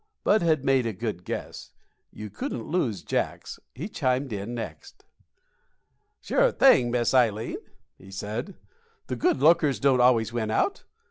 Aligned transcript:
Bud 0.23 0.41
had 0.41 0.65
made 0.65 0.87
a 0.87 0.93
good 0.93 1.23
guess. 1.25 1.73
You 2.11 2.31
couldn't 2.31 2.63
lose 2.67 3.03
Jacks. 3.03 3.59
He 3.75 3.87
chimed 3.87 4.33
in 4.33 4.55
next. 4.55 5.05
"Sure 6.21 6.51
thing, 6.51 6.89
Miss 6.89 7.13
Ileen," 7.13 7.57
he 7.99 8.09
said; 8.09 8.55
"the 9.05 9.15
good 9.15 9.43
lookers 9.43 9.79
don't 9.79 10.01
always 10.01 10.33
win 10.33 10.49
out. 10.49 10.85